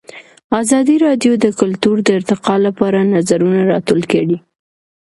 ازادي 0.61 0.95
راډیو 1.05 1.33
د 1.39 1.45
کلتور 1.59 1.95
د 2.03 2.09
ارتقا 2.17 2.55
لپاره 2.65 3.09
نظرونه 3.15 3.59
راټول 3.71 4.01
کړي. 4.11 4.37